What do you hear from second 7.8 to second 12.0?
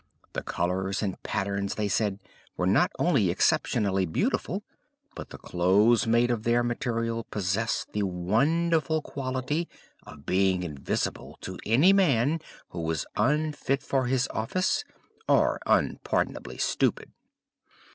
the wonderful quality of being invisible to any